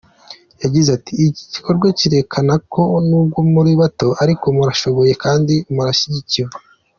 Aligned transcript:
Yagize 0.63 0.89
ati 0.97 1.11
“Iki 1.27 1.43
gikorwa 1.53 1.87
kirerekana 1.99 2.53
ko 2.73 2.83
nubwo 3.07 3.39
muri 3.53 3.71
bato 3.81 4.07
ariko 4.23 4.45
murashoboye 4.55 5.13
kandi 5.23 5.53
murashyigikiwe. 5.73 6.51